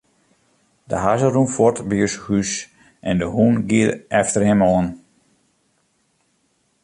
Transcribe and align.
De 0.89 0.97
hazze 1.03 1.27
rûn 1.33 1.49
fuort 1.55 1.77
by 1.89 1.97
ús 2.05 2.15
hús 2.23 2.51
en 3.09 3.15
de 3.21 3.27
hûn 3.35 3.55
gie 3.69 3.89
efter 4.21 4.41
him 4.47 4.61
oan. 4.69 4.87